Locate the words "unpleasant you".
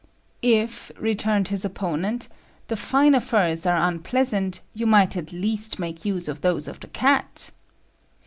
3.87-4.87